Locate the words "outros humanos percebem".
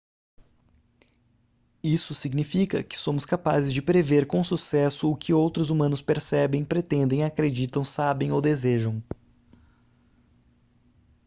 5.31-6.65